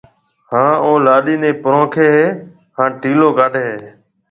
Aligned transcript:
ھان 0.49 0.71
او 0.83 0.91
لاڏَي 1.05 1.35
نيَ 1.41 1.51
پرونکيَ 1.63 2.05
ھيََََ 2.15 2.23
ھان 2.75 2.89
ٽِيلو 3.01 3.29
ڪاڊھيََََ 3.37 3.63
ھيََََ 3.67 3.77